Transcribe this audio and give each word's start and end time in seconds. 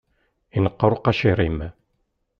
Inqer 0.57 0.91
uqacir-im. 0.97 1.57